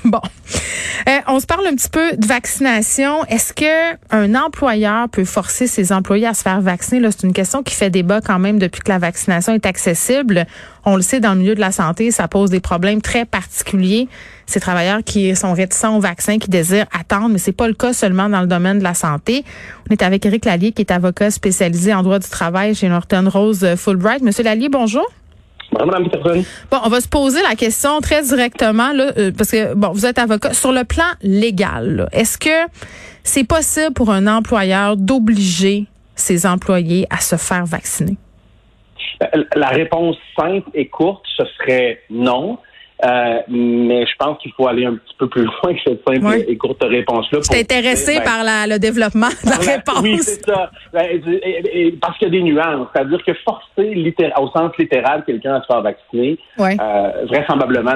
[0.04, 0.20] bon.
[1.08, 3.24] Euh, on se parle un petit peu de vaccination.
[3.26, 7.06] Est-ce que un employeur peut forcer ses employés à se faire vacciner?
[7.10, 10.46] C'est une question qui fait débat quand même depuis que la vaccination est accessible.
[10.84, 14.08] On le sait, dans le milieu de la santé, ça pose des problèmes très particuliers.
[14.46, 17.92] Ces travailleurs qui sont réticents au vaccin, qui désirent attendre, mais c'est pas le cas
[17.92, 19.44] seulement dans le domaine de la santé.
[19.88, 23.28] On est avec Eric Lallier, qui est avocat spécialisé en droit du travail chez Norton
[23.30, 24.22] Rose Fulbright.
[24.22, 25.06] Monsieur Lallier, bonjour.
[26.70, 30.06] Bon, on va se poser la question très directement, là, euh, parce que bon, vous
[30.06, 30.52] êtes avocat.
[30.52, 32.68] Sur le plan légal, est-ce que
[33.22, 38.16] c'est possible pour un employeur d'obliger ses employés à se faire vacciner?
[39.54, 42.58] La réponse simple et courte, ce serait non.
[43.02, 46.44] Euh, mais je pense qu'il faut aller un petit peu plus loin que cette simple
[46.46, 47.40] et courte réponse-là.
[47.40, 50.02] Tu es intéressé ben, par la, le dévelovrement de la, réponse.
[50.02, 50.70] Oui, c'est ça.
[50.92, 51.20] Ben,
[52.00, 52.88] parce qu'il y a des nuances.
[52.94, 57.94] C'est-à-dire que forcer au sens littéral quelqu'un à se faire vacciner, euh, vraisemblablement,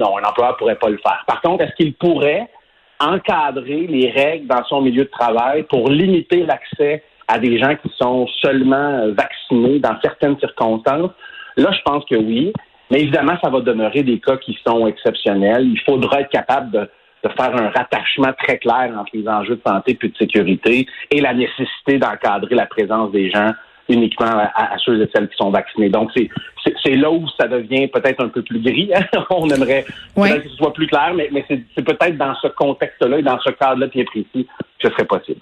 [0.00, 1.22] non, un employeur pourrait pas le faire.
[1.26, 2.48] Par contre, est-ce qu'il pourrait
[2.98, 7.90] encadrer les règles dans son milieu de travail pour limiter l'accès à des gens qui
[7.98, 11.10] sont seulement vaccinés dans certaines circonstances?
[11.56, 12.52] Là, je pense que oui.
[12.90, 15.66] Mais évidemment, ça va demeurer des cas qui sont exceptionnels.
[15.66, 16.88] Il faudra être capable de,
[17.36, 21.34] faire un rattachement très clair entre les enjeux de santé et de sécurité et la
[21.34, 23.50] nécessité d'encadrer la présence des gens
[23.88, 25.88] uniquement à, ceux et celles qui sont vaccinés.
[25.88, 28.90] Donc, c'est là où ça devient peut-être un peu plus gris.
[28.94, 29.04] Hein.
[29.30, 33.22] On aimerait que ce soit plus clair, mais, mais c'est peut-être dans ce contexte-là et
[33.22, 34.46] dans ce cadre-là bien précis
[34.78, 35.40] que ce serait possible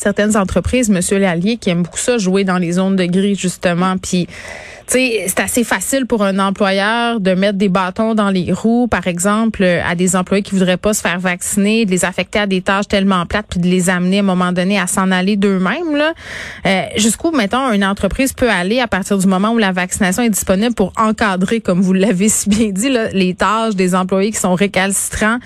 [0.00, 3.96] certaines entreprises, Monsieur Lallier, qui aiment beaucoup ça, jouer dans les zones de gris, justement.
[3.98, 4.26] Puis,
[4.86, 9.62] c'est assez facile pour un employeur de mettre des bâtons dans les roues, par exemple,
[9.62, 12.88] à des employés qui voudraient pas se faire vacciner, de les affecter à des tâches
[12.88, 15.94] tellement plates, puis de les amener à un moment donné à s'en aller d'eux-mêmes.
[15.94, 16.12] Là.
[16.66, 20.30] Euh, jusqu'où, mettons, une entreprise peut aller à partir du moment où la vaccination est
[20.30, 24.54] disponible pour encadrer, comme vous l'avez si bien dit, les tâches des employés qui sont
[24.54, 25.38] récalcitrants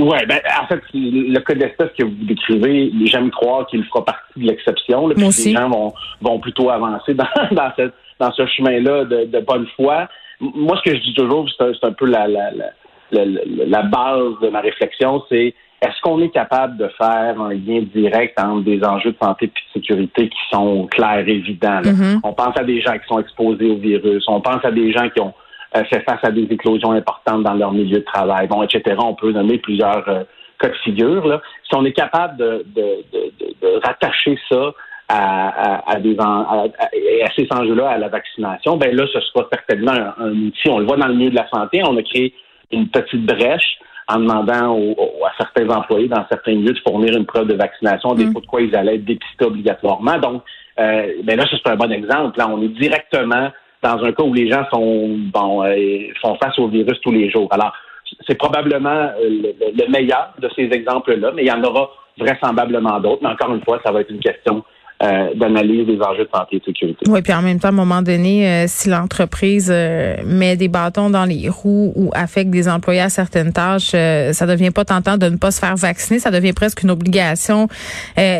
[0.00, 4.40] oui, ben, en fait, le cas d'espèce que vous décrivez, j'aime croire qu'il fera partie
[4.40, 5.08] de l'exception.
[5.08, 9.66] Les gens vont, vont plutôt avancer dans, dans, cette, dans ce chemin-là de, de, bonne
[9.76, 10.08] foi.
[10.40, 13.24] Moi, ce que je dis toujours, c'est un, peu la, la, la,
[13.66, 18.38] la, base de ma réflexion, c'est est-ce qu'on est capable de faire un lien direct
[18.40, 21.82] entre des enjeux de santé et de sécurité qui sont clairs, évidents?
[21.82, 22.20] Mm-hmm.
[22.22, 25.08] On pense à des gens qui sont exposés au virus, on pense à des gens
[25.10, 25.34] qui ont
[25.72, 28.96] fait face à des éclosions importantes dans leur milieu de travail, bon, etc.
[28.98, 30.24] On peut nommer plusieurs euh,
[30.58, 31.26] cas de figure.
[31.26, 31.40] Là.
[31.68, 34.72] Si on est capable de, de, de, de rattacher ça
[35.08, 39.48] à, à, à, des à, à ces enjeux-là, à la vaccination, ben là, ce sera
[39.52, 40.68] certainement un, outil.
[40.68, 41.82] On le voit dans le milieu de la santé.
[41.84, 42.34] On a créé
[42.70, 44.76] une petite brèche en demandant
[45.24, 48.34] à certains employés dans certains milieux de fournir une preuve de vaccination, des mmh.
[48.34, 50.18] de quoi ils allaient être dépistés obligatoirement.
[50.18, 50.42] Donc,
[50.80, 52.38] euh, ben là, c'est un bon exemple.
[52.38, 53.50] Là, on est directement
[53.82, 57.30] dans un cas où les gens sont bon euh, font face au virus tous les
[57.30, 57.48] jours.
[57.50, 57.72] Alors,
[58.26, 63.22] c'est probablement euh, le, meilleur de ces exemples-là, mais il y en aura vraisemblablement d'autres.
[63.22, 64.64] Mais encore une fois, ça va être une question
[65.02, 67.06] euh, d'analyse des enjeux de santé et de sécurité.
[67.08, 70.68] Oui, puis en même temps, à un moment donné, euh, si l'entreprise euh, met des
[70.68, 75.16] bâtons dans les roues ou affecte des employés à certaines tâches, ça devient pas tentant
[75.16, 77.68] de ne pas se faire vacciner, ça devient presque une obligation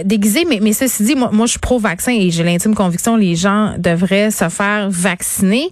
[0.05, 0.45] déguisée.
[0.47, 3.73] Mais, mais ceci dit, moi, moi je suis pro-vaccin et j'ai l'intime conviction les gens
[3.79, 5.71] devraient se faire vacciner.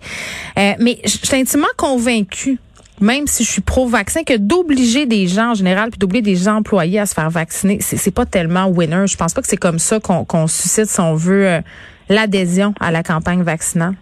[0.56, 2.58] mais je suis intimement convaincue
[3.00, 7.00] même si je suis pro-vaccin, que d'obliger des gens en général, puis d'obliger des employés
[7.00, 9.06] à se faire vacciner, c'est pas tellement winner.
[9.06, 11.60] Je pense pas que c'est comme ça qu'on suscite, si on veut, euh,
[12.08, 13.94] l'adhésion à la campagne vaccinale.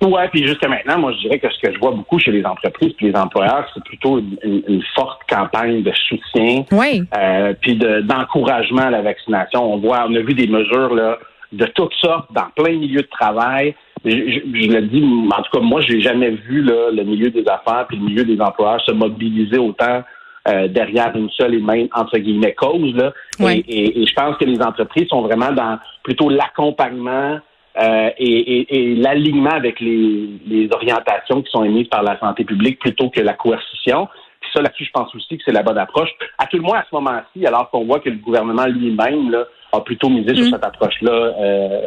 [0.00, 2.44] Oui, puis jusqu'à maintenant, moi, je dirais que ce que je vois beaucoup chez les
[2.44, 7.02] entreprises et les employeurs, c'est plutôt une, forte campagne de soutien, oui.
[7.16, 9.74] euh, puis d'encouragement à la vaccination.
[9.74, 11.18] On voit, on a vu des mesures là
[11.52, 13.74] de toutes sortes dans plein milieux de travail
[14.10, 17.46] je, je, le dis, en tout cas, moi, j'ai jamais vu là, le milieu des
[17.48, 20.02] affaires puis le milieu des employeurs se mobiliser autant
[20.48, 22.94] euh, derrière une seule et même entre guillemets cause.
[22.94, 23.12] Là.
[23.40, 27.38] Et, je pense que les entreprises sont vraiment dans plutôt l'accompagnement
[27.80, 33.10] euh, et, l'alignement avec les, les, orientations qui sont émises par la santé publique plutôt
[33.10, 34.08] que la coercition.
[34.40, 36.10] Puis ça, là-dessus, je pense aussi que c'est la bonne approche.
[36.38, 39.80] À tout le moins, à ce moment-ci, alors qu'on voit que le gouvernement lui-même a
[39.80, 40.50] plutôt misé sur mm.
[40.50, 41.32] cette approche-là.
[41.40, 41.80] Euh,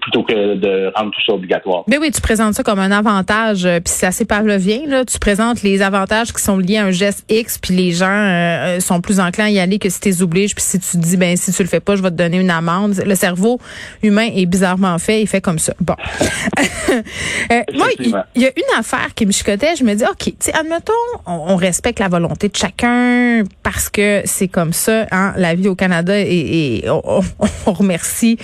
[0.00, 1.84] plutôt que de rendre tout ça obligatoire.
[1.86, 4.80] Mais oui, tu présentes ça comme un avantage, euh, puis c'est assez pavlovien.
[4.86, 5.04] Là.
[5.04, 8.80] Tu présentes les avantages qui sont liés à un geste X, puis les gens euh,
[8.80, 11.16] sont plus enclins à y aller que si tu les obliges, puis si tu dis,
[11.16, 12.94] ben si tu le fais pas, je vais te donner une amende.
[13.04, 13.58] Le cerveau
[14.02, 15.74] humain est bizarrement fait, il fait comme ça.
[15.80, 15.96] Bon.
[16.90, 19.76] euh, moi, il y, a une affaire qui me chicotait.
[19.76, 20.92] Je me dis, OK, tu admettons,
[21.26, 25.74] on, respecte la volonté de chacun parce que c'est comme ça, hein, la vie au
[25.74, 26.18] Canada,
[26.56, 26.88] et,
[27.66, 28.38] on, remercie,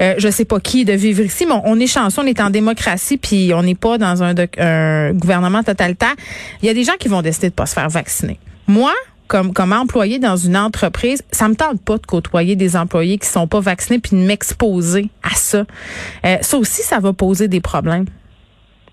[0.00, 2.50] euh, je sais pas qui de vivre ici, mais on est chanceux, on est en
[2.50, 6.14] démocratie, puis on n'est pas dans un, un, gouvernement totalitaire.
[6.62, 8.38] Il y a des gens qui vont décider de pas se faire vacciner.
[8.66, 8.92] Moi,
[9.28, 13.28] comme, comme employé dans une entreprise, ça me tente pas de côtoyer des employés qui
[13.28, 15.64] sont pas vaccinés puis de m'exposer à ça.
[16.24, 18.06] Euh, ça aussi, ça va poser des problèmes.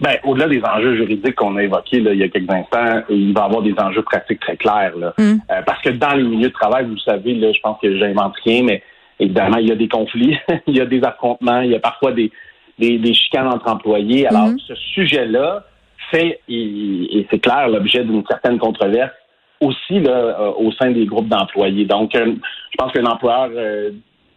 [0.04, 3.34] Ben, au-delà des enjeux juridiques qu'on a évoqués là, il y a quelques instants, il
[3.34, 4.98] va y avoir des enjeux pratiques très clairs.
[4.98, 5.14] Là.
[5.18, 5.36] Mm.
[5.50, 8.34] Euh, parce que dans les milieux de travail, vous savez, là, je pense que j'invente
[8.44, 8.84] rien, mais
[9.18, 12.12] évidemment, il y a des conflits, il y a des affrontements, il y a parfois
[12.12, 12.34] des,
[12.78, 14.28] des, des chicanes entre employés.
[14.28, 14.68] Alors, mm-hmm.
[14.68, 15.64] ce sujet-là
[16.12, 19.14] fait, et, c'est clair, l'objet d'une certaine controverse
[19.62, 21.86] aussi là, euh, au sein des groupes d'employés.
[21.86, 22.34] Donc, euh,
[22.72, 23.52] je pense qu'un employeur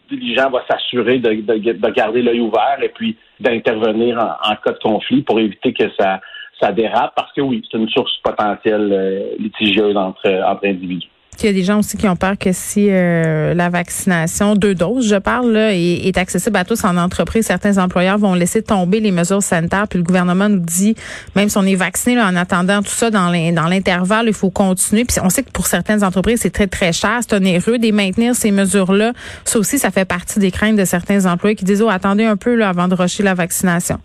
[0.09, 5.23] diligent va s'assurer de, de, garder l'œil ouvert et puis d'intervenir en, cas de conflit
[5.23, 6.21] pour éviter que ça,
[6.61, 11.09] ça dérape, parce que oui, c'est une source potentielle litigieuse entre, entre individus.
[11.43, 14.75] Il y a des gens aussi qui ont peur que si euh, la vaccination, deux
[14.75, 19.01] doses, je parle, là, est, accessible à tous en entreprise, certains employeurs vont laisser tomber
[19.01, 19.87] les mesures sanitaires.
[19.89, 20.97] Puis le gouvernement nous dit,
[21.35, 25.05] même si on est vacciné, en attendant tout ça dans l'intervalle, il faut continuer.
[25.05, 27.19] Puis on sait que pour certaines entreprises, c'est très, très cher.
[27.21, 29.13] C'est onéreux de maintenir ces mesures-là.
[29.45, 32.37] Ça aussi, ça fait partie des craintes de certains employés qui disent, oh, attendez un
[32.37, 33.99] peu là, avant de rusher la vaccination.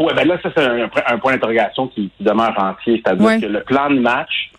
[0.00, 3.02] Oui, ben là, ça, c'est un, point d'interrogation qui, demeure entier.
[3.04, 4.50] C'est-à-dire que le plan de match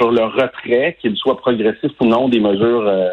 [0.00, 3.10] sur le retrait, qu'il soit progressif ou non des mesures euh,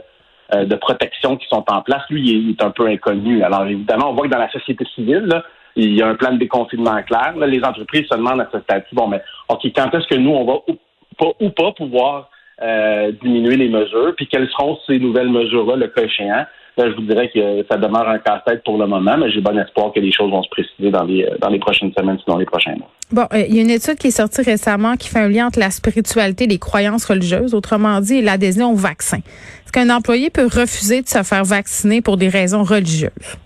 [0.53, 3.43] euh, de protection qui sont en place, lui, il est un peu inconnu.
[3.43, 5.43] Alors évidemment, on voit que dans la société civile,
[5.75, 7.33] il y a un plan de déconfinement clair.
[7.35, 10.45] les entreprises se demandent à ce stade bon, mais OK, quand est-ce que nous, on
[10.45, 10.77] va ou
[11.17, 12.29] pas, ou pas pouvoir
[12.61, 16.45] euh, diminuer les mesures, puis quelles seront ces nouvelles mesures-là, le cas échéant?
[16.77, 19.91] Je vous dirais que ça demeure un casse-tête pour le moment, mais j'ai bon espoir
[19.93, 22.75] que les choses vont se préciser dans les, dans les prochaines semaines, sinon les prochains
[22.75, 22.89] mois.
[23.11, 25.47] Bon, euh, il y a une étude qui est sortie récemment qui fait un lien
[25.47, 29.17] entre la spiritualité et les croyances religieuses, autrement dit, l'adhésion au vaccin.
[29.17, 33.37] Est-ce qu'un employé peut refuser de se faire vacciner pour des raisons religieuses?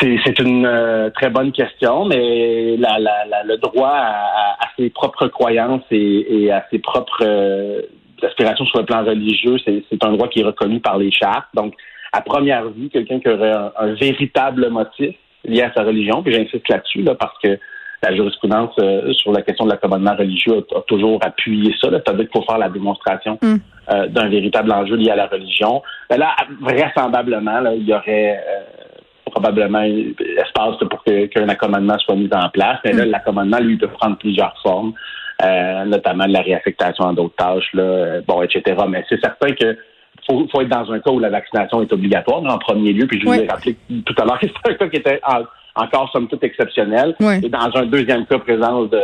[0.00, 5.82] C'est une euh, très bonne question, mais la, la, le droit à, ses propres croyances
[5.90, 7.82] et, à ses propres euh,
[8.24, 11.48] aspirations sur le plan religieux, c'est un droit qui est reconnu par les chartes.
[11.54, 11.74] Donc,
[12.12, 16.68] à première vue, quelqu'un qui aurait un, véritable motif lié à sa religion, puis j'insiste
[16.68, 17.58] là-dessus, là, parce que
[18.02, 21.88] la jurisprudence euh, sur la question de l'accommodement religieux a, toujours appuyé ça.
[21.90, 23.56] C'est-à-dire qu'il faut faire la démonstration mm.
[23.90, 25.82] euh, d'un véritable enjeu lié à la religion.
[26.08, 32.30] Ben là, vraisemblablement, là, il y aurait euh, probablement espace pour qu'un accommodement soit mis
[32.32, 32.78] en place.
[32.84, 33.10] Mais là, mm.
[33.10, 34.92] l'accommodement, lui, peut prendre plusieurs formes,
[35.42, 38.62] notamment de la réaffectation en d'autres tâches, là, bon, etc.
[38.88, 39.76] Mais c'est certain que
[40.26, 43.06] faut, faut être dans un cas où la vaccination est obligatoire en premier lieu.
[43.06, 45.20] Puis je vous ai rappelé tout à l'heure que c'était un cas qui était
[45.78, 47.14] encore somme toute exceptionnel.
[47.42, 48.98] Et dans un deuxième cas, présence de,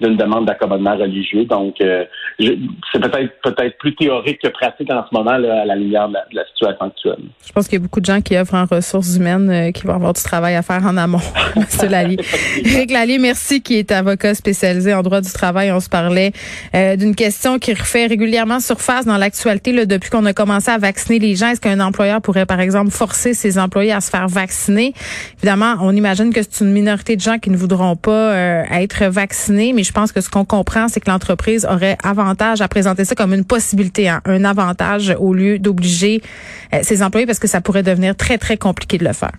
[0.00, 1.44] d'une demande d'accommodement religieux.
[1.44, 2.04] Donc, euh,
[2.38, 6.16] c'est peut-être peut-être plus théorique que pratique en ce moment là, à la lumière de
[6.32, 7.24] la, situation actuelle.
[7.46, 9.86] Je pense qu'il y a beaucoup de gens qui œuvrent en ressources humaines euh, qui
[9.86, 11.20] vont avoir du travail à faire en amont,
[11.56, 11.64] M.
[11.90, 12.18] Lallier.
[12.64, 15.70] Éric Lallier, merci, qui est avocat spécialisé en droit du travail.
[15.72, 16.32] On se parlait
[16.74, 21.18] euh, d'une question qui refait régulièrement surface dans l'actualité depuis qu'on a commencé à vacciner
[21.18, 21.48] les gens.
[21.48, 24.94] Est-ce qu'un employeur pourrait, par exemple, forcer ses employés à se faire vacciner?
[25.38, 28.34] Évidemment, on imagine que c'est une minorité de gens qui ne voudront pas
[28.70, 32.68] être vaccinés, mais je pense que ce qu'on comprend, c'est que l'entreprise aurait avantage à
[32.68, 36.22] présenter ça comme une possibilité, hein, un avantage au lieu d'obliger
[36.74, 39.32] euh, ses employés parce que ça pourrait devenir très, très compliqué de le faire.